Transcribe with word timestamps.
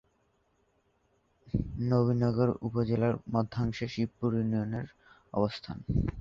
নবীনগর 1.83 2.49
উপজেলার 2.61 3.15
মধ্যাংশে 3.33 3.85
শিবপুর 3.93 4.29
ইউনিয়নের 4.35 4.87
অবস্থান। 5.33 5.77